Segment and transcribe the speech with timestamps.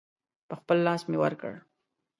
[0.47, 1.53] په خپل لاس مې ورکړ.